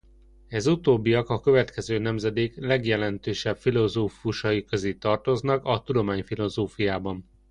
[0.47, 7.25] Ez utóbbiak a következő nemzedék legjelentősebb filozófusai közé tartoznak a tudományfilozófiában.